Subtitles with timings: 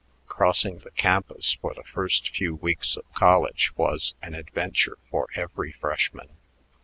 [0.25, 5.71] Crossing the campus for the first few weeks of college was an adventure for every
[5.73, 6.29] freshman.